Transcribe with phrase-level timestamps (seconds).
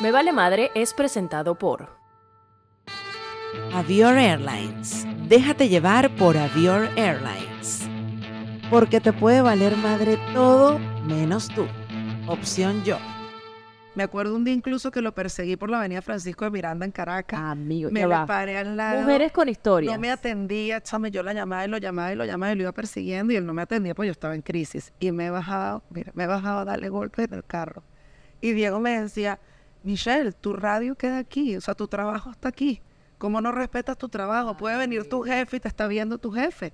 [0.00, 1.88] Me Vale Madre es presentado por
[3.74, 5.04] Avior Airlines.
[5.26, 7.88] Déjate llevar por Avior Airlines.
[8.70, 11.66] Porque te puede valer madre todo menos tú.
[12.28, 12.96] Opción yo.
[13.96, 16.92] Me acuerdo un día incluso que lo perseguí por la avenida Francisco de Miranda en
[16.92, 17.40] Caracas.
[17.40, 19.00] Amigo, me paré al lado.
[19.00, 19.92] Mujeres con historias.
[19.92, 22.62] No me atendía, chame, yo la llamaba y lo llamaba y lo llamaba y lo
[22.62, 24.92] iba persiguiendo y él no me atendía pues yo estaba en crisis.
[25.00, 27.82] Y me he bajado, mira, me he bajado a darle golpes en el carro.
[28.40, 29.40] Y Diego me decía,
[29.82, 32.80] Michelle, tu radio queda aquí, o sea, tu trabajo está aquí.
[33.18, 34.56] ¿Cómo no respetas tu trabajo?
[34.56, 36.72] Puede venir tu jefe y te está viendo tu jefe.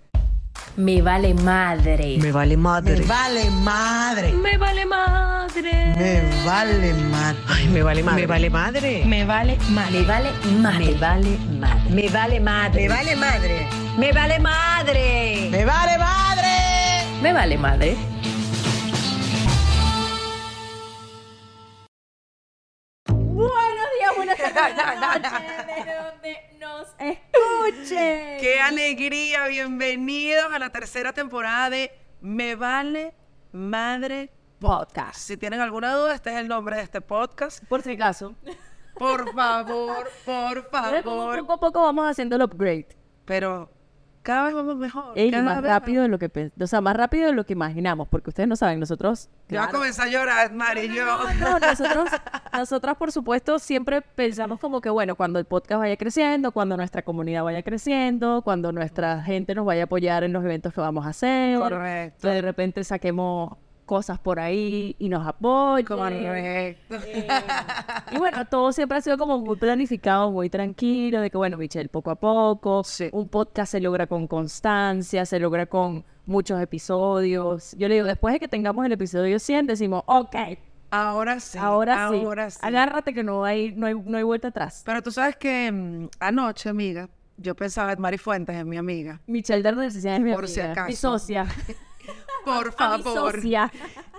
[0.77, 2.19] Me Vale Madre.
[2.21, 2.97] Me vale madre.
[2.99, 4.33] Me vale madre.
[4.33, 5.95] Me Vale Madre.
[5.97, 7.39] Me vale madre.
[7.49, 8.23] Ay, me vale madre.
[8.23, 9.05] Me vale madre.
[9.07, 9.95] Me vale madre.
[9.95, 11.91] Me Vale Madre.
[11.91, 12.83] Me vale madre.
[12.83, 12.89] Me vale madre.
[12.89, 13.69] Me vale madre.
[13.99, 15.51] Me vale madre.
[15.51, 16.55] Me vale madre.
[17.23, 18.14] Me Vale Madre.
[24.75, 28.41] Donde nos escuchen.
[28.41, 29.47] ¡Qué alegría!
[29.47, 33.15] Bienvenidos a la tercera temporada de Me Vale
[33.53, 35.21] Madre Podcast.
[35.21, 37.65] Si tienen alguna duda, este es el nombre de este podcast.
[37.67, 38.35] Por si acaso.
[38.99, 41.39] Por favor, por favor.
[41.41, 42.89] Poco a poco vamos haciendo el upgrade.
[43.25, 43.71] Pero
[44.25, 45.13] cada vez vamos mejor.
[45.15, 47.45] Ey, cada más vez rápido de lo que pens- o sea, más rápido de lo
[47.47, 50.89] que imaginamos, porque ustedes no saben, nosotros Yo voy a claro, comenzar a llorar, Mari.
[50.93, 51.05] Yo.
[51.39, 52.09] No, nosotros,
[52.53, 57.03] nosotras, por supuesto, siempre pensamos como que, bueno, cuando el podcast vaya creciendo, cuando nuestra
[57.03, 61.07] comunidad vaya creciendo, cuando nuestra gente nos vaya a apoyar en los eventos que vamos
[61.07, 62.27] a hacer, Correcto.
[62.27, 65.87] de repente saquemos cosas por ahí y nos apoyen.
[65.87, 66.97] Correcto.
[67.07, 67.27] Eh,
[68.13, 71.89] y bueno, todo siempre ha sido como muy planificado, muy tranquilo, de que bueno, Michelle,
[71.89, 73.09] poco a poco, Sí.
[73.13, 77.75] un podcast se logra con constancia, se logra con muchos episodios.
[77.79, 80.37] Yo le digo, después de que tengamos el episodio 100, decimos, ok,
[80.91, 81.59] Ahora sí.
[81.59, 82.59] ahora sí, Ahora sí.
[82.63, 84.83] agárrate que no hay, no hay, no hay vuelta atrás.
[84.87, 89.21] Pero tú sabes que mm, anoche, amiga, yo pensaba en Mari Fuentes, en mi amiga.
[89.27, 91.19] Michelle de Necesidad es mi Por si amiga, mi acaso.
[91.19, 91.47] socia.
[92.45, 93.41] Por favor.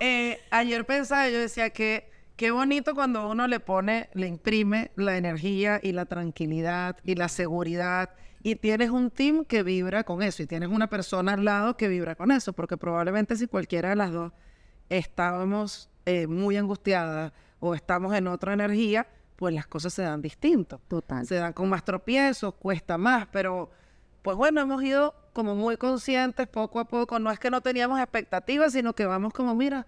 [0.01, 5.15] Eh, ayer pensaba, yo decía que qué bonito cuando uno le pone, le imprime la
[5.15, 8.09] energía y la tranquilidad y la seguridad
[8.43, 11.87] y tienes un team que vibra con eso y tienes una persona al lado que
[11.87, 14.33] vibra con eso, porque probablemente si cualquiera de las dos
[14.89, 20.79] estábamos eh, muy angustiadas o estamos en otra energía, pues las cosas se dan distinto.
[20.87, 21.25] Total.
[21.25, 23.71] Se dan con más tropiezos, cuesta más, pero
[24.25, 27.19] pues bueno, hemos ido como muy conscientes poco a poco.
[27.19, 29.87] No es que no teníamos expectativas, sino que vamos como, mira,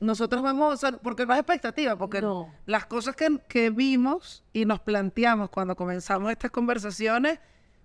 [0.00, 2.52] nosotros vamos, o sea, porque no es expectativa, porque No.
[2.66, 7.38] las cosas que, que vimos y nos planteamos cuando comenzamos estas conversaciones,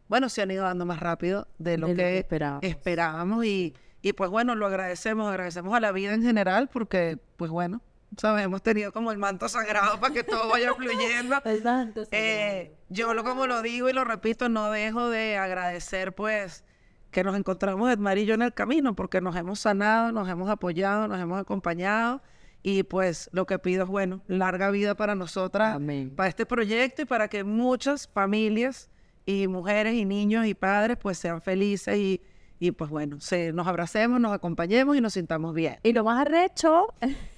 [0.08, 2.64] bueno, se han ido dando más rápido de lo, De lo que, que esperábamos.
[2.64, 7.52] esperábamos y, y pues bueno, lo agradecemos, agradecemos a la vida en general porque pues
[7.52, 7.82] bueno,
[8.18, 11.36] sabes, hemos tenido como el manto sagrado para que todo vaya fluyendo.
[11.46, 11.82] ¿Verdad?
[11.84, 16.64] Entonces, Eh, yo lo como lo digo y lo repito, no dejo de agradecer pues
[17.12, 20.50] que nos encontramos Edmar y yo en el camino porque nos hemos sanado, nos hemos
[20.50, 22.22] apoyado, nos hemos acompañado
[22.62, 26.12] y pues lo que pido es bueno, larga vida para nosotras, Amén.
[26.16, 28.90] para este proyecto y para que muchas familias
[29.26, 32.22] y mujeres y niños y padres pues sean felices y,
[32.60, 35.78] y pues bueno, se, nos abracemos, nos acompañemos y nos sintamos bien.
[35.84, 36.88] Y lo más arrecho,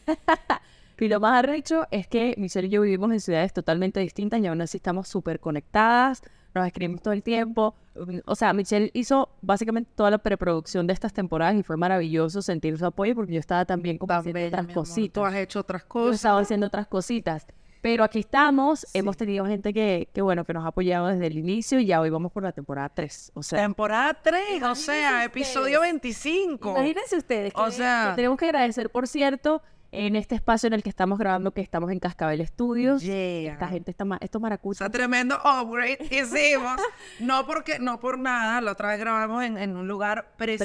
[0.99, 4.47] y lo más arrecho es que Michelle y yo vivimos en ciudades totalmente distintas y
[4.47, 6.21] aún así estamos súper conectadas,
[6.55, 7.75] nos escribimos todo el tiempo.
[8.25, 12.77] O sea, Michelle hizo básicamente toda la preproducción de estas temporadas y fue maravilloso sentir
[12.77, 15.23] su apoyo porque yo estaba también como haciendo otras amor, Tú cositas.
[15.25, 16.15] has hecho otras Yo cosas.
[16.15, 17.45] estaba haciendo otras cositas.
[17.79, 21.37] Pero aquí estamos, hemos tenido gente que, que, bueno, que nos ha apoyado desde el
[21.37, 23.33] inicio y ya hoy vamos por la temporada 3.
[23.35, 26.71] O sea, Temporada 3, o sea, episodio 25.
[26.71, 29.61] Imagínense ustedes que, O sea- que tenemos que agradecer, por cierto,
[30.05, 33.01] en este espacio en el que estamos grabando, que estamos en Cascabel Studios.
[33.01, 33.53] Yeah.
[33.53, 34.77] Esta gente está ma- estos maracuchos.
[34.79, 36.79] sea, tremendo upgrade hicimos.
[37.19, 38.61] no porque, no por nada.
[38.61, 40.63] La otra vez grabamos en, en un lugar precioso,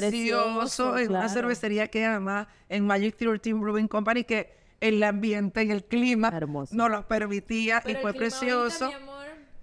[0.59, 5.71] Precioso, en una cervecería que además en Magic 13 Brewing Company, que el ambiente y
[5.71, 6.75] el clima Hermoso.
[6.75, 8.91] nos los permitía y fue precioso.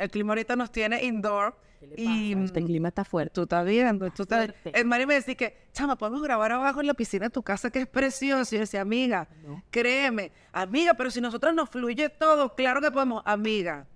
[0.01, 1.55] El clima ahorita nos tiene indoor.
[1.97, 3.35] Y Este clima está fuerte.
[3.35, 4.53] tú estás viendo, tú estás...
[4.65, 7.71] El Mari me decía que, chama, podemos grabar abajo en la piscina de tu casa
[7.71, 8.55] que es precioso.
[8.55, 9.29] Y yo decía, amiga,
[9.71, 13.87] créeme, amiga, pero si nosotros nos fluye todo, claro que podemos, amiga,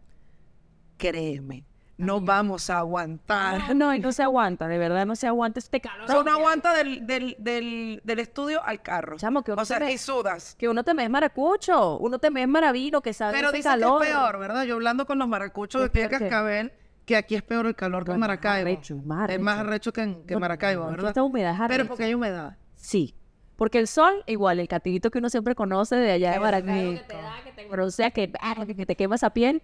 [0.99, 1.65] créeme,
[1.97, 3.75] no vamos a aguantar.
[3.77, 6.05] No, y no se aguanta, de verdad no se aguanta este calor.
[6.05, 9.17] O sea, uno aguanta del, del, del, del estudio al carro.
[9.17, 10.55] Chamo, que uno o sea, se me- y sudas.
[10.59, 14.01] Que uno te es maracucho, uno te es maravino, que sabe Pero dice calor.
[14.03, 14.65] que es peor, ¿verdad?
[14.65, 16.29] Yo hablando con los maracuchos de ¿Qué aquí de peor qué?
[16.29, 16.73] Cascabel,
[17.05, 18.69] que aquí es peor el calor que en No, es más Maracaibo.
[18.69, 19.93] arrecho, es más Es más arrecho.
[19.93, 21.09] que en, que No, Maracaibo, no, ¿verdad?
[21.09, 22.57] esta humedad es Pero porque hay humedad.
[22.75, 23.15] Sí,
[23.57, 27.07] Porque el sol, igual, el catiguito que uno siempre conoce de allá de Barranquilla, que
[27.07, 29.63] te da, que te broncea, que, ah, que te quema esa piel,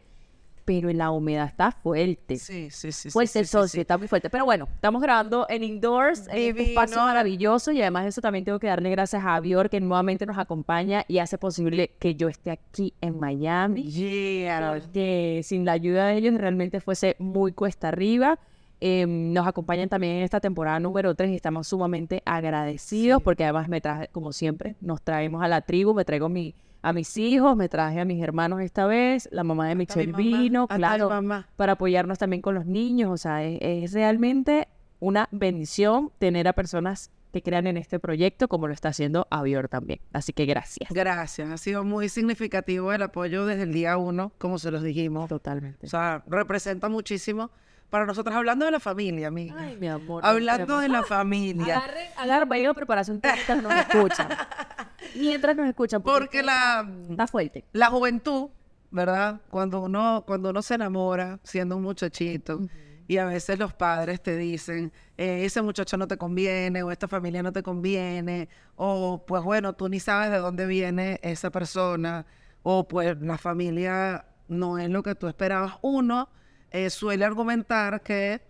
[0.70, 2.36] pero en la humedad está fuerte.
[2.36, 3.10] Sí, sí, sí.
[3.10, 3.80] Fuerte sí, el sol, sí, sí, sí.
[3.80, 4.30] está muy fuerte.
[4.30, 7.06] Pero bueno, estamos grabando en indoors, en un espacio Divino.
[7.06, 11.04] maravilloso y además eso también tengo que darle gracias a Avior que nuevamente nos acompaña
[11.08, 13.82] y hace posible que yo esté aquí en Miami.
[13.82, 14.80] Yeah.
[14.92, 18.38] Que sin la ayuda de ellos realmente fuese muy cuesta arriba.
[18.80, 23.68] Eh, nos acompañan también en esta temporada número 3 y estamos sumamente agradecidos porque además
[23.68, 27.56] me traje, como siempre, nos traemos a la tribu, me traigo mi, a mis hijos,
[27.56, 30.74] me traje a mis hermanos esta vez, la mamá de mi Michelle mamá, vino, hasta
[30.74, 31.48] mi claro, mamá.
[31.56, 33.10] para apoyarnos también con los niños.
[33.10, 34.68] O sea, es, es realmente
[34.98, 39.68] una bendición tener a personas que crean en este proyecto como lo está haciendo Avior
[39.68, 40.00] también.
[40.12, 40.90] Así que gracias.
[40.90, 41.48] Gracias.
[41.50, 45.28] Ha sido muy significativo el apoyo desde el día uno, como se los dijimos.
[45.28, 45.86] Totalmente.
[45.86, 47.50] O sea, representa muchísimo
[47.88, 49.56] para nosotros, hablando de la familia, amiga.
[49.58, 50.24] Ay, mi amor.
[50.24, 51.78] hablando de la familia.
[51.78, 53.30] Agarren, agarren, vayan a prepararse un té
[53.60, 54.28] nos escuchan.
[55.16, 56.02] Mientras nos escuchan.
[56.02, 57.64] Porque la, Está fuerte.
[57.72, 58.48] la juventud,
[58.90, 59.40] ¿verdad?
[59.50, 62.60] Cuando uno, cuando uno se enamora siendo un muchachito
[63.06, 67.08] y a veces los padres te dicen, eh, ese muchacho no te conviene o esta
[67.08, 72.24] familia no te conviene o pues bueno, tú ni sabes de dónde viene esa persona
[72.62, 75.74] o pues la familia no es lo que tú esperabas.
[75.82, 76.28] Uno
[76.70, 78.40] eh, suele argumentar que,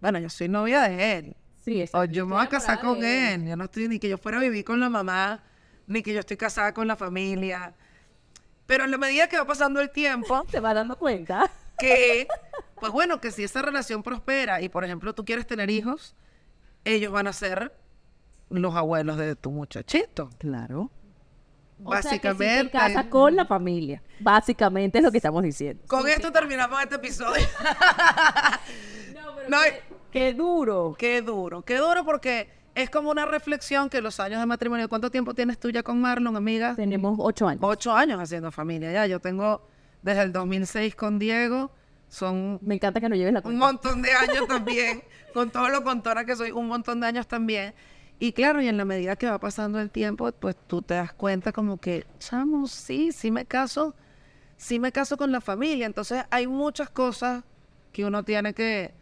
[0.00, 1.36] bueno, yo soy novia de él.
[1.62, 3.46] Sí, O yo me voy a casar con él.
[3.46, 5.42] Yo no estoy ni que yo fuera a vivir con la mamá,
[5.88, 7.74] ni que yo estoy casada con la familia.
[8.66, 11.50] Pero en la medida que va pasando el tiempo, Se va dando cuenta.
[11.78, 12.28] que,
[12.80, 16.14] pues bueno, que si esa relación prospera y, por ejemplo, tú quieres tener hijos,
[16.84, 17.72] ellos van a ser
[18.50, 20.30] los abuelos de tu muchachito.
[20.38, 20.90] Claro.
[21.78, 22.26] Básicamente.
[22.36, 24.02] O sea, que sí te casas con la familia.
[24.20, 25.84] Básicamente es lo que estamos diciendo.
[25.86, 27.46] Con esto terminamos este episodio.
[29.48, 29.58] no,
[30.10, 30.96] Qué duro.
[30.98, 32.48] qué duro, qué duro porque
[32.82, 34.88] es como una reflexión que los años de matrimonio.
[34.88, 36.76] ¿Cuánto tiempo tienes tú ya con Marlon, amiga?
[36.76, 37.60] Tenemos ocho años.
[37.64, 39.06] ocho años haciendo familia ya.
[39.06, 39.66] Yo tengo
[40.02, 41.72] desde el 2006 con Diego.
[42.08, 43.66] Son Me encanta que nos lleves la un cuenta.
[43.66, 45.02] montón de años también.
[45.34, 47.74] con todo lo contona que soy, un montón de años también.
[48.20, 51.12] Y claro, y en la medida que va pasando el tiempo, pues tú te das
[51.12, 53.94] cuenta como que, chamo, sí, sí me caso,
[54.56, 55.86] sí me caso con la familia.
[55.86, 57.42] Entonces hay muchas cosas
[57.92, 58.94] que uno tiene que...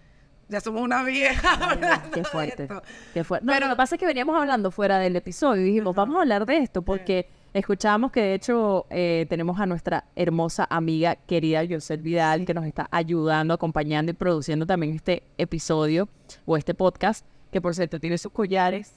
[0.48, 1.54] Ya somos una vieja.
[1.72, 2.62] hablando Qué de fuerte.
[2.64, 2.82] esto.
[3.14, 3.46] Qué fuerte.
[3.46, 6.16] No, Pero- lo que pasa es que veníamos hablando fuera del episodio y dijimos, vamos
[6.16, 11.16] a hablar de esto porque escuchamos que de hecho eh, tenemos a nuestra hermosa amiga
[11.16, 16.08] querida Yosel Vidal que nos está ayudando, acompañando y produciendo también este episodio
[16.44, 18.92] o este podcast, que por cierto tiene sus collares.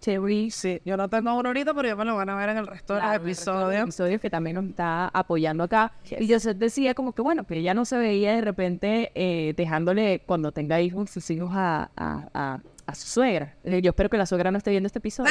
[0.00, 0.50] Cherry.
[0.50, 2.66] Sí, yo no tengo uno ahorita, pero ya me lo van a ver en el
[2.66, 3.82] resto Claro, de los episodios.
[3.82, 5.92] episodios que también nos está apoyando acá.
[6.18, 10.22] Y Joseph decía como que bueno, que ella no se veía de repente eh, dejándole
[10.26, 13.54] cuando tenga hijos, sus hijos a, a, a- a su suegra.
[13.62, 15.30] Eh, Yo espero que la suegra no esté viendo este episodio.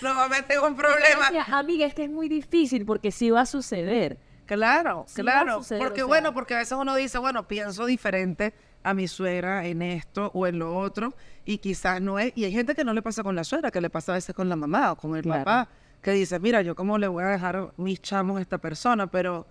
[0.00, 1.26] Nuevamente tengo un problema.
[1.26, 4.18] Decía, Amiga, es que es muy difícil porque sí va a suceder.
[4.46, 5.58] Claro, Sí claro.
[5.58, 6.08] suceder, porque o sea.
[6.08, 8.52] bueno, porque a veces uno dice, bueno, pienso diferente
[8.84, 11.14] a mi suegra en esto o en lo otro,
[11.44, 12.32] y quizás no es.
[12.36, 14.34] Y hay gente que no le pasa con la suegra, que le pasa a veces
[14.34, 15.44] con la mamá o con el Claro.
[15.44, 15.68] papá,
[16.00, 19.46] que dice, mira, yo cómo le voy a dejar mis chamos a esta persona, pero,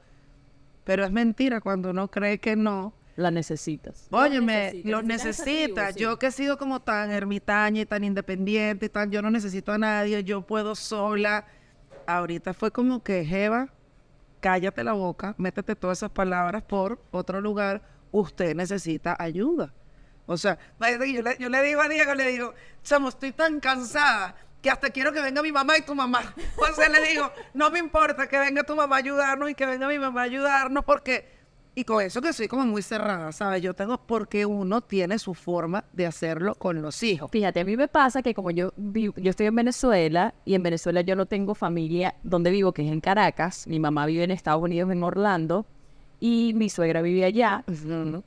[0.84, 2.94] pero es mentira cuando uno cree que no.
[3.18, 4.08] La necesitas.
[4.10, 5.94] Óyeme, necesita, los necesita esa tribu, necesita.
[5.94, 6.00] sí.
[6.00, 9.72] Yo que he sido como tan ermitaña y tan independiente y tan, yo no necesito
[9.74, 11.46] a nadie, yo puedo sola.
[12.08, 13.68] Ahorita fue como que, Jeva,
[14.40, 19.74] cállate la boca, métete todas esas palabras por otro lugar, usted necesita ayuda.
[20.26, 22.54] O sea, yo le, yo le digo a Diego, le digo,
[22.84, 26.22] chamo, estoy tan cansada que hasta quiero que venga mi mamá y tu mamá.
[26.58, 29.88] O le digo, no me importa que venga tu mamá a ayudarnos y que venga
[29.88, 31.42] mi mamá a ayudarnos porque...
[31.74, 33.62] Y con eso que soy como muy cerrada, ¿sabes?
[33.62, 37.32] Yo tengo porque uno tiene su forma de hacerlo con los hijos.
[37.32, 40.64] Fíjate, a mí me pasa que como yo vivo, yo estoy en Venezuela y en
[40.64, 43.68] Venezuela yo no tengo familia donde vivo, que es en Caracas.
[43.68, 45.66] Mi mamá vive en Estados Unidos, en Orlando,
[46.22, 47.64] y mi suegra vive allá.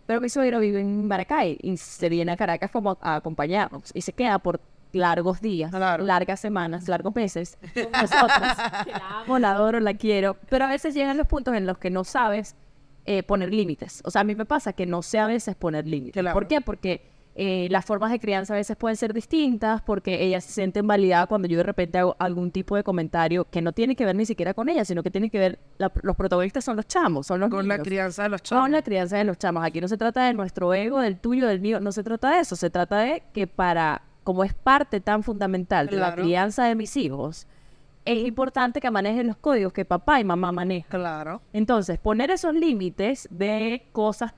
[0.07, 4.03] Pero mi suegra vive en Maracay y se viene a Caracas como a acompañarnos y
[4.03, 4.61] se queda por
[4.93, 6.05] largos días, Claro.
[6.05, 8.49] largas semanas, largos meses con nosotros.
[8.85, 11.79] Que la amo, la adoro, la quiero, pero a veces llegan los puntos en los
[11.79, 12.55] que no sabes
[13.07, 14.03] eh, poner límites.
[14.05, 16.21] O sea, a mí me pasa que no sé a veces poner límites.
[16.21, 16.35] Claro.
[16.35, 16.61] ¿Por qué?
[16.61, 17.03] Porque
[17.37, 21.27] eh, las formas de crianza a veces pueden ser distintas, porque ella se siente invalidada
[21.27, 24.25] cuando yo de repente hago algún tipo de comentario que no tiene que ver ni
[24.25, 27.41] siquiera con ella, sino que tiene que ver, la- los protagonistas son los chamos, son
[27.41, 28.71] los Con la crianza de los Con chavos.
[28.71, 29.65] la crianza de los chamos.
[29.65, 31.81] Aquí no se trata de nuestro ego, del tuyo, del mío.
[31.81, 32.55] No se trata de eso.
[32.55, 36.97] Se trata de que para, como es parte tan fundamental de la crianza de mis
[36.97, 37.49] hijos,
[38.05, 41.01] es importante que manejen los códigos que papá y mamá manejan.
[41.01, 41.41] Claro.
[41.53, 44.35] Entonces, poner esos límites de cosas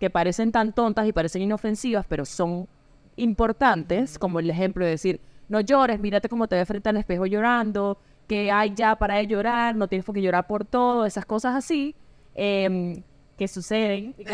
[0.00, 2.68] que parecen tan tontas y parecen inofensivas, pero son
[3.16, 7.26] importantes, como el ejemplo de decir, no llores, mírate cómo te ves frente al espejo
[7.26, 7.98] llorando,
[8.28, 11.54] que hay ya para de llorar, no tienes por qué llorar por todo, esas cosas
[11.54, 11.94] así
[12.34, 13.02] em,
[13.38, 14.14] que suceden.
[14.18, 14.32] y que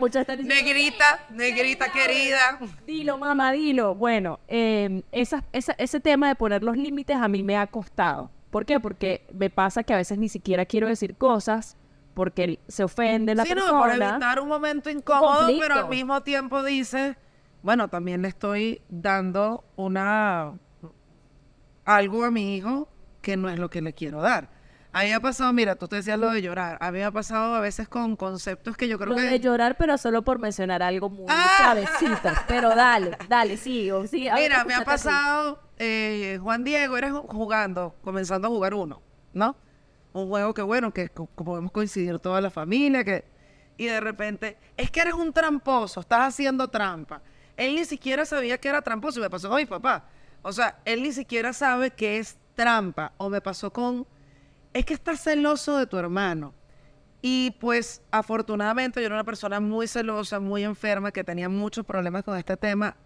[0.00, 2.58] muchas están diciendo, Negrita, negrita querida.
[2.86, 3.94] Dilo, mamá, dilo.
[3.94, 8.30] Bueno, eh, esa- esa- ese tema de poner los límites a mí me ha costado.
[8.50, 8.80] ¿Por qué?
[8.80, 11.76] Porque me pasa que a veces ni siquiera quiero decir cosas
[12.16, 14.12] porque se ofende la sí, no, por persona.
[14.12, 15.60] evitar un momento incómodo, conflicto.
[15.68, 17.18] pero al mismo tiempo dice,
[17.60, 20.54] bueno, también le estoy dando una
[21.84, 22.88] algo a mi hijo
[23.20, 24.48] que no es lo que le quiero dar.
[24.94, 26.78] A mí me ha pasado, mira, tú te decías lo de llorar.
[26.80, 29.40] A mí me ha pasado a veces con conceptos que yo creo Lo que de
[29.40, 31.58] llorar, pero solo por mencionar algo muy Ah.
[31.58, 32.30] suavecito.
[32.48, 34.26] Pero dale, dale, sí, o sí.
[34.26, 39.02] a ver, Mira, me ha pasado, eh, Juan Diego, eres jugando, comenzando a jugar uno,
[39.34, 39.54] ¿no?
[40.16, 43.24] Un juego que, bueno, que podemos coincidir toda la familia, que...
[43.76, 47.20] Y de repente, es que eres un tramposo, estás haciendo trampa.
[47.54, 50.06] Él ni siquiera sabía que era tramposo, y me pasó con mi papá.
[50.40, 53.12] O sea, él ni siquiera sabe que es trampa.
[53.18, 54.06] O me pasó con,
[54.72, 56.54] es que estás celoso de tu hermano.
[57.20, 62.24] Y pues afortunadamente yo era una persona muy celosa, muy enferma, que tenía muchos problemas
[62.24, 62.96] con este tema,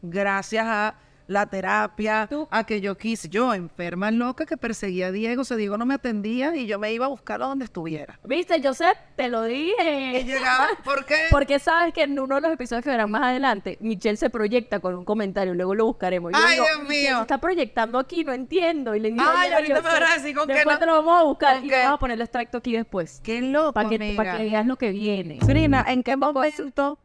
[0.00, 0.96] gracias a
[1.32, 5.44] la terapia, Tú- a que yo quise, yo enferma loca que perseguía a Diego, o
[5.44, 8.20] sea, Diego no me atendía y yo me iba a buscarlo donde estuviera.
[8.24, 8.96] ¿Viste, Joseph?
[9.16, 10.24] Te lo Y dije.
[10.24, 11.14] llegaba, ¿por qué?
[11.30, 14.80] Porque sabes que en uno de los episodios que verán más adelante, Michelle se proyecta
[14.80, 16.32] con un comentario, luego lo buscaremos.
[16.32, 17.16] Yo Ay, digo, Dios "Michelle, mío".
[17.16, 18.94] se está proyectando aquí, no entiendo.
[18.94, 20.92] Y le digo, Ay, "Mira, ahorita me van a decir con qué no- te lo
[21.02, 21.78] vamos a buscar y qué.
[21.78, 23.20] vamos a poner el extracto aquí después.
[23.24, 25.38] Qué loco, Para que, para que veas lo que viene.
[25.44, 26.98] Frina, ¿en qué momento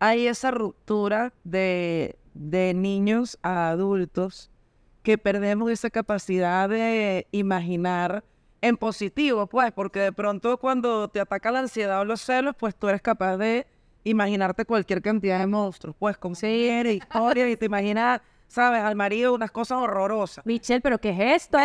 [0.00, 4.50] hay esa ruptura de, de niños a adultos
[5.02, 8.24] que perdemos esa capacidad de imaginar
[8.60, 9.46] en positivo?
[9.46, 13.02] Pues, porque de pronto cuando te ataca la ansiedad o los celos, pues tú eres
[13.02, 13.66] capaz de
[14.04, 19.34] imaginarte cualquier cantidad de monstruos, pues con series, historias, y te imaginas, sabes, al marido
[19.34, 20.46] unas cosas horrorosas.
[20.46, 21.58] Michelle, ¿pero qué es esto?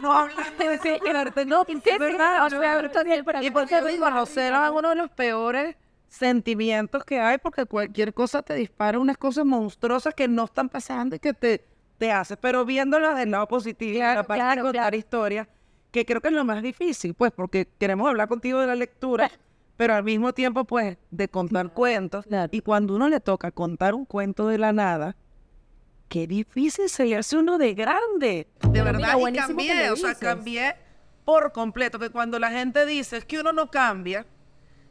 [0.00, 2.48] No hablando de no, es verdad,
[3.42, 5.76] y por eso digo, los celos es uno de los peores
[6.12, 11.16] sentimientos que hay porque cualquier cosa te dispara unas cosas monstruosas que no están pasando
[11.16, 11.64] y que te,
[11.96, 15.48] te hace, pero viéndolas del lado positivo, la parte de contar historias,
[15.90, 19.30] que creo que es lo más difícil, pues, porque queremos hablar contigo de la lectura,
[19.78, 22.26] pero al mismo tiempo, pues, de contar cuentos.
[22.26, 22.50] claro.
[22.52, 25.16] Y cuando uno le toca contar un cuento de la nada,
[26.08, 28.48] qué difícil se hace uno de grande.
[28.70, 30.74] De verdad, mira, y cambié, o sea, cambié
[31.24, 31.98] por completo.
[31.98, 34.26] Que cuando la gente dice es que uno no cambia,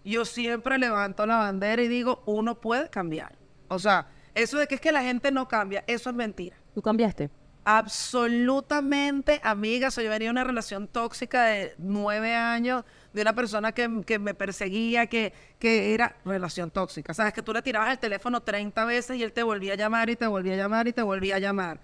[0.03, 3.37] yo siempre levanto la bandera y digo, uno puede cambiar.
[3.67, 6.55] O sea, eso de que es que la gente no cambia, eso es mentira.
[6.73, 7.29] ¿Tú cambiaste?
[7.63, 9.89] Absolutamente, amiga.
[9.89, 14.01] O sea, yo venía de una relación tóxica de nueve años, de una persona que,
[14.05, 17.13] que me perseguía, que, que era relación tóxica.
[17.13, 20.09] Sabes que tú le tirabas el teléfono 30 veces y él te volvía a llamar
[20.09, 21.79] y te volvía a llamar y te volvía a llamar.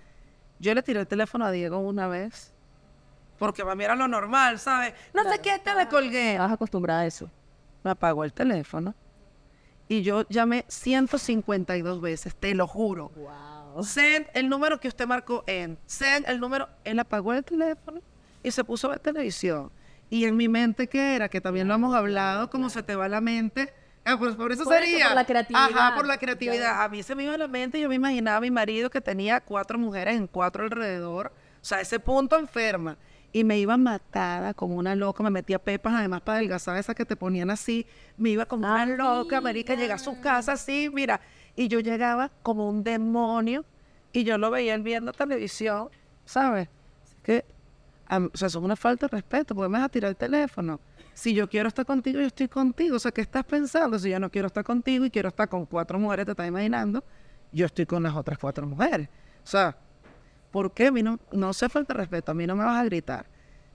[0.59, 2.51] Yo le tiré el teléfono a Diego una vez,
[3.37, 4.93] porque para mí era lo normal, ¿sabes?
[5.13, 6.31] No sé qué, te le colgué.
[6.31, 7.29] Estabas acostumbrada a eso.
[7.87, 8.93] Me apagó el teléfono
[9.87, 13.13] y yo llamé 152 veces, te lo juro.
[13.81, 15.77] Send el número que usted marcó en.
[15.85, 16.67] Send el número.
[16.83, 18.01] Él apagó el teléfono
[18.43, 19.71] y se puso a ver televisión.
[20.09, 21.29] Y en mi mente, ¿qué era?
[21.29, 23.73] Que también lo hemos hablado, como se te va la mente.
[24.03, 25.05] Ah, pues por eso Por eso, sería.
[25.07, 25.69] por la creatividad.
[25.73, 26.83] Ajá, por la creatividad.
[26.83, 28.99] A mí se me iba a la mente yo me imaginaba a mi marido que
[28.99, 31.31] tenía cuatro mujeres en cuatro alrededor.
[31.61, 32.97] O sea, ese punto enferma.
[33.33, 35.23] Y me iba matada como una loca.
[35.23, 37.85] Me metía pepas además para adelgazar esas que te ponían así.
[38.17, 39.75] Me iba como una loca, marica.
[39.75, 41.19] Llegué a su casa así, mira.
[41.55, 43.65] Y yo llegaba como un demonio.
[44.13, 45.89] Y yo lo veía él viendo televisión,
[46.25, 46.69] ¿sabes?
[47.03, 47.45] Así que,
[48.09, 49.53] o sea, es una falta de respeto.
[49.53, 50.79] porque me vas a tirar el teléfono?
[51.13, 52.95] Si yo quiero estar contigo, yo estoy contigo.
[52.95, 53.99] O sea, ¿qué estás pensando?
[53.99, 57.03] Si yo no quiero estar contigo y quiero estar con cuatro mujeres, te estás imaginando,
[57.51, 59.09] yo estoy con las otras cuatro mujeres.
[59.43, 59.77] O sea,
[60.51, 60.87] ¿por qué?
[60.87, 63.25] A mí no, no se falta respeto, a mí no me vas a gritar.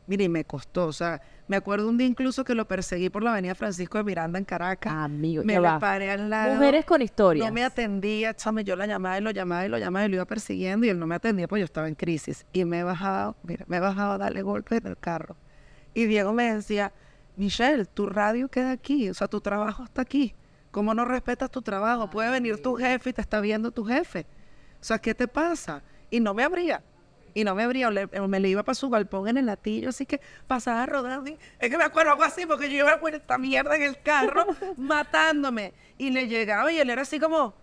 [0.07, 3.23] Mire, y me costó, o sea, me acuerdo un día incluso que lo perseguí por
[3.23, 4.93] la avenida Francisco de Miranda en Caracas.
[4.93, 5.79] Amigo, me va.
[5.79, 6.55] paré al lado.
[6.55, 7.47] Mujeres con historias.
[7.47, 10.17] No me atendía, chame, yo la llamaba y lo llamaba y lo llamaba y lo
[10.17, 12.47] iba persiguiendo y él no me atendía pues yo estaba en crisis.
[12.53, 15.37] Y me he bajado, mira, me he bajado a darle golpes en el carro.
[15.95, 16.93] Y Diego me decía,
[17.37, 20.35] Michelle, tu radio queda aquí, o sea, tu trabajo está aquí.
[20.71, 22.09] ¿Cómo no respetas tu trabajo?
[22.11, 24.27] Puede venir tu jefe y te está viendo tu jefe.
[24.81, 25.83] O sea, ¿qué te pasa?
[26.13, 26.85] Y no me abría.
[27.35, 30.05] Y no me abría, le- me le iba para su galpón en el latillo, así
[30.05, 31.31] que pasaba rodando.
[31.31, 34.01] y- es que me acuerdo algo así, porque yo iba con esta mierda en el
[34.03, 34.45] carro,
[34.77, 35.73] matándome.
[35.97, 37.55] Y le llegaba y él era así como,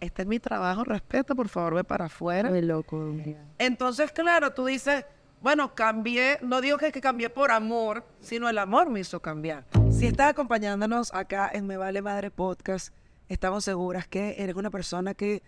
[0.00, 2.50] este es mi trabajo, respeta, por favor, ve para afuera.
[2.50, 2.96] Muy loco.
[2.98, 3.40] mira.
[3.58, 5.06] Entonces, claro, tú dices,
[5.40, 9.64] bueno, cambié, no digo que, que cambié por amor, sino el amor me hizo cambiar.
[9.90, 12.94] Si estás acompañándonos acá en Me Vale Madre Podcast,
[13.30, 15.42] estamos seguras que eres una persona que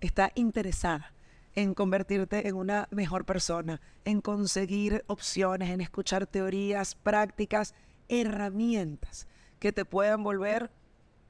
[0.00, 1.12] está interesada
[1.56, 7.74] en convertirte en una mejor persona, en conseguir opciones, en escuchar teorías, prácticas,
[8.08, 9.26] herramientas
[9.58, 10.70] que te puedan volver,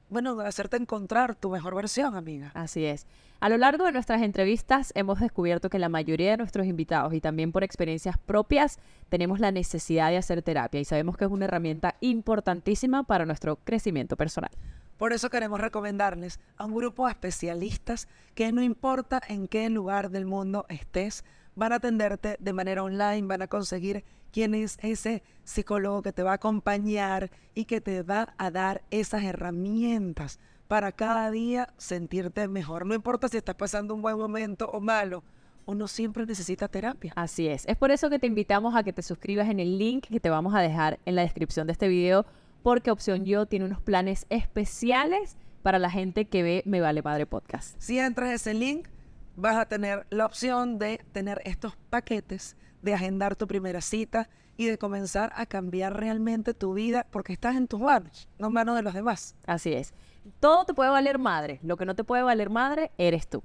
[0.09, 2.51] bueno, hacerte encontrar tu mejor versión, amiga.
[2.53, 3.07] Así es.
[3.39, 7.21] A lo largo de nuestras entrevistas hemos descubierto que la mayoría de nuestros invitados y
[7.21, 8.79] también por experiencias propias
[9.09, 13.57] tenemos la necesidad de hacer terapia y sabemos que es una herramienta importantísima para nuestro
[13.57, 14.51] crecimiento personal.
[14.97, 20.09] Por eso queremos recomendarles a un grupo de especialistas que no importa en qué lugar
[20.09, 21.23] del mundo estés,
[21.55, 26.23] van a atenderte de manera online, van a conseguir quién es ese psicólogo que te
[26.23, 32.47] va a acompañar y que te va a dar esas herramientas para cada día sentirte
[32.47, 32.85] mejor.
[32.85, 35.23] No importa si estás pasando un buen momento o malo,
[35.65, 37.13] uno siempre necesita terapia.
[37.15, 37.65] Así es.
[37.67, 40.29] Es por eso que te invitamos a que te suscribas en el link que te
[40.29, 42.25] vamos a dejar en la descripción de este video,
[42.67, 47.25] porque Opción Yo tiene unos planes especiales para la gente que ve Me Vale Padre
[47.25, 47.77] Podcast.
[47.79, 48.89] Si entras a ese link,
[49.37, 54.65] vas a tener la opción de tener estos paquetes, de agendar tu primera cita y
[54.65, 58.75] de comenzar a cambiar realmente tu vida porque estás en tus manos, no en manos
[58.75, 59.37] de los demás.
[59.45, 59.93] Así es.
[60.41, 61.61] Todo te puede valer madre.
[61.63, 63.43] Lo que no te puede valer madre eres tú.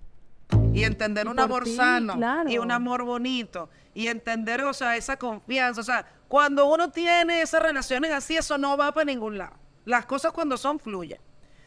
[0.73, 2.51] Y entender Y un amor ti, sano claro.
[2.51, 3.69] y un amor bonito.
[3.95, 5.81] Y entender, o sea, esa confianza.
[5.81, 9.53] O sea, cuando uno tiene esas relaciones así, eso no va para ningún lado.
[9.85, 11.19] Las cosas cuando son fluyen.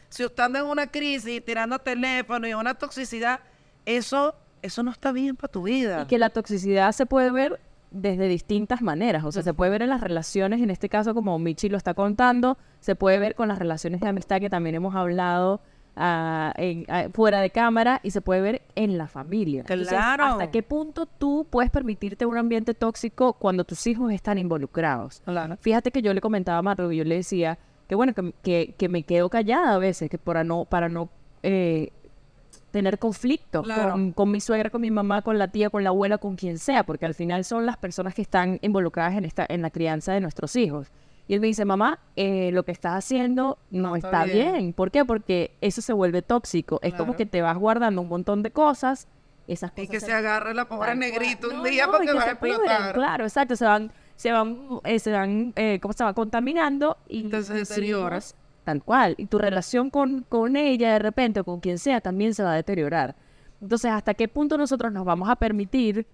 [0.08, 3.38] Si usted anda en una crisis, tirando teléfono y una toxicidad,
[3.84, 6.02] eso, eso no está bien para tu vida.
[6.02, 7.60] Y que la toxicidad se puede ver
[7.92, 9.22] desde distintas maneras.
[9.22, 11.94] O sea, se puede ver en las relaciones, en este caso, como Michi lo está
[11.94, 15.60] contando, se puede ver con las relaciones de amistad que también hemos hablado
[15.96, 19.60] en- fuera de cámara y se puede ver en la familia.
[19.60, 20.24] Entonces, Claro.
[20.24, 25.22] ¿Hasta qué punto tú puedes permitirte un ambiente tóxico cuando tus hijos están involucrados?
[25.24, 25.56] Claro.
[25.60, 28.74] Fíjate que yo le comentaba a Marlo y yo le decía que bueno, que, que,
[28.76, 31.08] que me quedo callada a veces, que para no, para no
[31.42, 31.90] eh,
[32.72, 33.92] tener conflicto Claro.
[33.92, 36.58] con, con mi suegra, con mi mamá, con la tía, con la abuela, con quien
[36.58, 40.12] sea, porque al final son las personas que están involucradas en esta, en la crianza
[40.12, 40.88] de nuestros hijos.
[41.28, 44.52] Y él me dice, mamá, eh, lo que estás haciendo no, No está, bien.
[44.52, 44.72] bien.
[44.72, 45.04] ¿Por qué?
[45.04, 46.78] Porque eso se vuelve tóxico.
[46.82, 49.08] Es como que te vas guardando un montón de cosas.
[49.48, 51.58] Esas Y cosas que se agarre la pobre negrito cual.
[51.58, 52.92] un No, día no, porque y que va a pudren.
[52.94, 53.56] Claro, exacto.
[53.56, 56.14] Se van, se van, eh, se van, eh, ¿cómo se va?
[56.14, 58.34] Contaminando y Entonces, deterioras.
[58.64, 59.14] Tal cual.
[59.18, 62.52] Y tu relación con, con ella de repente o con quien sea también se va
[62.52, 63.14] a deteriorar.
[63.60, 66.06] Entonces, ¿hasta qué punto nosotros nos vamos a permitir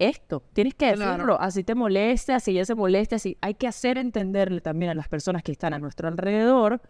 [0.00, 0.42] esto?
[0.52, 1.12] Tienes que Claro.
[1.12, 1.40] decirlo.
[1.40, 3.36] Así te moleste, así ella se moleste, así.
[3.40, 6.80] Hay que hacer entenderle también a las personas que están a nuestro alrededor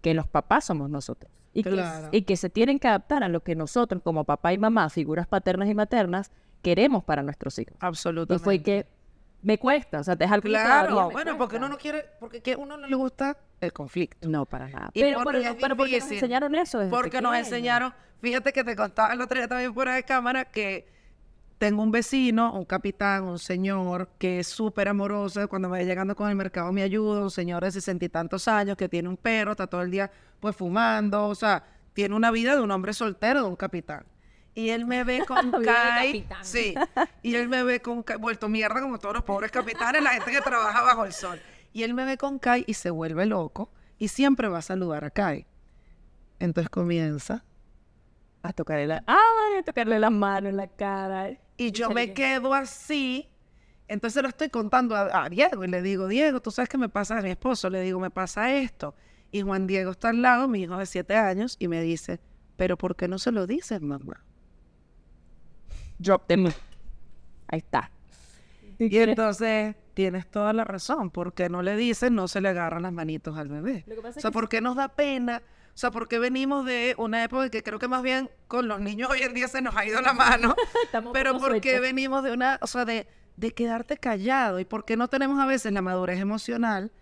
[0.00, 1.30] que los papás somos nosotros.
[1.52, 2.10] Y, Claro.
[2.10, 4.88] que, y que se tienen que adaptar a lo que nosotros, como papá y mamá,
[4.88, 6.30] figuras paternas y maternas,
[6.62, 7.74] queremos para nuestros hijos.
[7.74, 8.44] Y Absolutamente.
[8.44, 8.86] fue que
[9.42, 12.76] me cuesta, o sea, te dejar Claro, bueno, porque uno no quiere, porque que uno
[12.76, 14.28] no le gusta el conflicto.
[14.28, 14.90] No, para nada.
[14.92, 17.48] Y Pero, porque pero, porque nos enseñaron eso desde Porque nos pequeños.
[17.48, 20.86] enseñaron, fíjate que te contaba el otro día también fuera de cámara que
[21.60, 26.30] tengo un vecino, un capitán, un señor que es súper amoroso, cuando me llegando con
[26.30, 29.50] el mercado me ayuda, un señor de sesenta y tantos años que tiene un perro,
[29.50, 33.42] está todo el día pues fumando, o sea, tiene una vida de un hombre soltero,
[33.42, 34.06] de un capitán.
[34.54, 36.74] Y él me ve con Kai, sí,
[37.22, 40.30] y él me ve con Kai, vuelto mierda como todos los pobres capitanes, la gente
[40.30, 41.38] que trabaja bajo el sol.
[41.74, 45.04] Y él me ve con Kai y se vuelve loco y siempre va a saludar
[45.04, 45.46] a Kai.
[46.38, 47.44] Entonces comienza
[48.42, 49.04] A tocarle la...
[49.06, 51.36] Ay, a tocarle las manos, la cara.
[51.60, 53.28] Y yo me quedo así.
[53.86, 56.88] Entonces lo estoy contando a, a Diego y le digo, Diego, tú sabes que me
[56.88, 58.94] pasa a mi esposo, le digo, me pasa esto.
[59.30, 62.18] Y Juan Diego está al lado, mi hijo de siete años, y me dice,
[62.56, 64.24] pero ¿por qué no se lo dices, mamá?
[65.98, 66.46] Drop them.
[67.48, 67.90] Ahí está.
[68.78, 72.92] Y entonces tienes toda la razón, porque no le dices, no se le agarran las
[72.94, 73.84] manitos al bebé.
[74.16, 75.42] O sea, ¿por qué nos da pena?
[75.74, 78.80] O sea, porque venimos de una época en que creo que más bien con los
[78.80, 80.54] niños hoy en día se nos ha ido la mano.
[81.12, 81.80] Pero porque sueltos.
[81.80, 83.06] venimos de una, o sea, de,
[83.36, 86.92] de quedarte callado y por qué no tenemos a veces la madurez emocional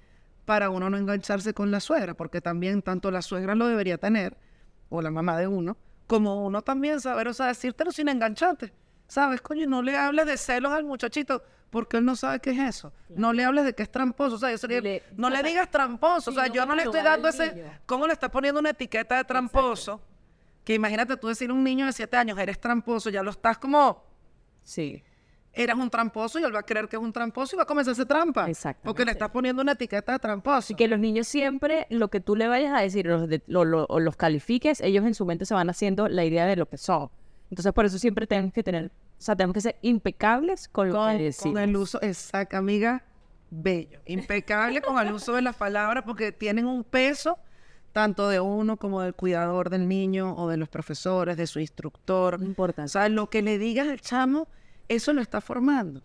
[0.44, 4.38] para uno no engancharse con la suegra, porque también tanto la suegra lo debería tener,
[4.88, 5.76] o la mamá de uno,
[6.07, 8.72] como uno también saber, o sea, decírtelo sin engancharte.
[9.09, 9.66] ¿Sabes, coño?
[9.66, 12.92] No le hables de celos al muchachito, porque él no sabe qué es eso.
[13.11, 15.70] No le hables de que es tramposo, o sea, yo sería- Le- no le digas
[15.70, 17.70] tramposo, o sea, no yo no le estoy dando ese, niño.
[17.87, 20.00] ¿cómo le estás poniendo una etiqueta de tramposo?
[20.64, 23.59] Que imagínate tú decir a un niño de siete años, eres tramposo, ya lo estás
[23.59, 24.04] como
[24.62, 25.02] Sí.
[25.52, 27.66] eres un tramposo y él va a creer que es un tramposo y va a
[27.66, 28.48] comenzar a hacer trampa.
[28.48, 28.87] Exactamente.
[28.87, 30.57] Porque le estás poniendo una etiqueta de tramposo.
[30.59, 33.64] Así que los niños siempre, lo que tú le vayas a decir los de- lo-
[33.64, 36.66] lo- o los califiques, ellos en su mente se van haciendo la idea de lo
[36.68, 37.11] que son.
[37.50, 41.06] Entonces, por eso siempre tenemos que tener, o sea, tenemos que ser impecables con lo
[41.08, 41.54] que decimos.
[41.54, 43.04] con el uso, exacto, amiga,
[43.50, 44.00] bello.
[44.06, 47.38] Impecable con el uso de las palabras porque tienen un peso
[47.92, 52.38] tanto de uno como del cuidador del niño o de los profesores, de su instructor.
[52.38, 52.84] No importa.
[52.84, 54.46] O sea, lo que le digas al chamo,
[54.88, 56.02] eso lo está formando.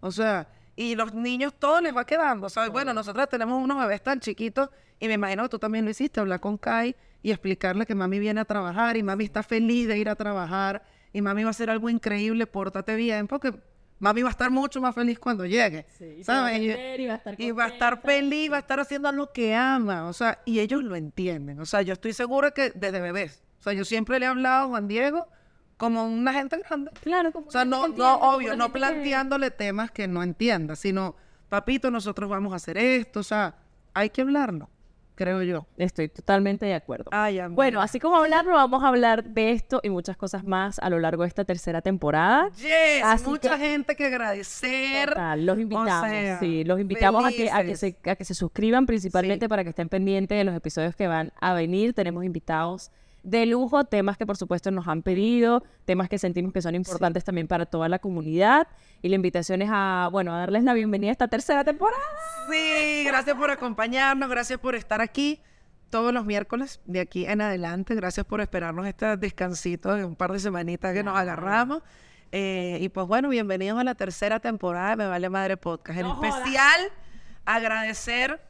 [0.00, 2.46] O sea, y los niños todo les va quedando.
[2.46, 5.84] O sea, bueno, nosotras tenemos unos bebés tan chiquitos y me imagino que tú también
[5.84, 9.42] lo hiciste, hablar con Kai y explicarle que mami viene a trabajar y mami está
[9.42, 10.82] feliz de ir a trabajar
[11.12, 13.52] y mami va a hacer algo increíble, pórtate bien, porque
[13.98, 15.86] mami va a estar mucho más feliz cuando llegue.
[16.24, 16.58] ¿sabes?
[16.60, 19.30] Y- Y va a estar y va a estar feliz, va a estar haciendo lo
[19.32, 23.00] que ama, o sea, y ellos lo entienden, o sea, yo estoy segura que desde
[23.00, 25.28] bebés, o sea, yo siempre le he hablado a Juan Diego
[25.82, 29.90] como una gente grande, Claro, como o sea, no, no, obvio, no que- planteándole temas
[29.90, 31.16] que no entienda, sino,
[31.48, 33.56] papito, nosotros vamos a hacer esto, o sea,
[33.92, 34.70] hay que hablarlo,
[35.16, 35.66] creo yo.
[35.76, 37.10] Estoy totalmente de acuerdo.
[37.12, 37.40] Ay.
[37.50, 40.98] Bueno, así como hablarlo, vamos a hablar de esto y muchas cosas más a lo
[41.00, 42.48] largo de esta tercera temporada.
[42.56, 45.08] Yes, así mucha que- gente que agradecer.
[45.08, 48.34] Total, los invitamos, sea, sí, los invitamos a que, a, que se, a que se
[48.34, 49.48] suscriban principalmente Sí.
[49.48, 51.92] para que estén pendientes de los episodios que van a venir.
[51.92, 52.90] Tenemos invitados
[53.22, 57.24] de lujo, temas que por supuesto nos han pedido, temas que sentimos que son importantes
[57.24, 58.66] también para toda la comunidad.
[59.00, 62.02] Y la invitación es a, bueno, a darles la bienvenida a esta tercera temporada.
[62.50, 65.40] Sí, gracias por acompañarnos, gracias por estar aquí
[65.90, 67.94] todos los miércoles de aquí en adelante.
[67.94, 71.82] Gracias por esperarnos este descansito de un par de semanitas que nos agarramos.
[72.32, 75.98] Eh, y pues bueno, bienvenidos a la tercera temporada de Me Vale Madre Podcast.
[76.00, 76.80] En especial,
[77.44, 78.40] agradecer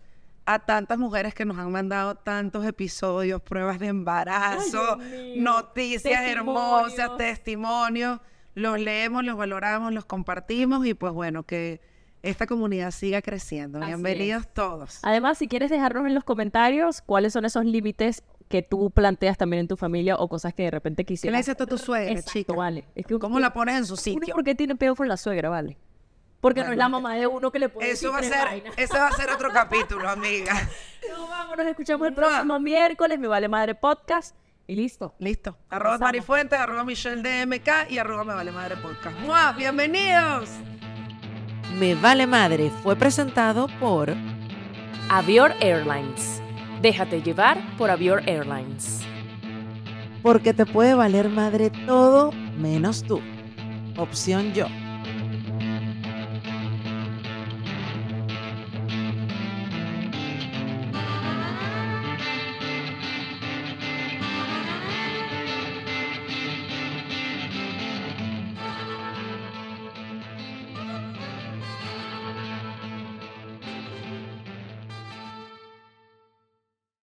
[0.44, 4.98] a tantas mujeres que nos han mandado tantos episodios, pruebas de embarazo,
[5.37, 8.20] noticias hermosas, Testimonios.
[8.55, 11.81] Los leemos, los valoramos, los compartimos y pues bueno, que
[12.22, 13.78] esta comunidad siga creciendo.
[13.78, 14.98] Así Bienvenidos todos.
[15.02, 19.61] Además, si quieres dejarnos en los comentarios cuáles son esos límites que tú planteas también
[19.61, 21.33] en tu familia o cosas que de repente ¿Qué quisieras.
[21.33, 22.52] le dices a tu suegra, Exacto, chica?
[22.52, 22.85] vale.
[22.94, 24.35] Es que ¿Cómo la pones en su uno sitio?
[24.35, 25.78] porque tiene pedo con la suegra, vale.
[26.42, 28.48] Porque no es la mamá de uno que le puede Eso decir va a ser,
[28.48, 28.74] vainas.
[28.76, 30.52] ese va a ser otro capítulo, amiga.
[31.09, 33.18] No, vamos, nos escuchamos el próximo miércoles.
[33.18, 34.37] Me vale madre podcast.
[34.66, 35.14] Y listo.
[35.20, 35.57] Listo.
[35.70, 39.18] Arroba Marifuentes, arroba Michelle DMK y arroba Me Vale Madre Podcast.
[39.20, 39.52] ¡Mua!
[39.52, 40.50] ¡Bienvenidos!
[41.78, 44.14] Me Vale Madre fue presentado por
[45.11, 46.40] Avior Airlines.
[46.81, 49.00] Déjate llevar por Avior Airlines.
[50.22, 53.20] Porque te puede valer madre todo menos tú.
[53.96, 54.66] Opción yo.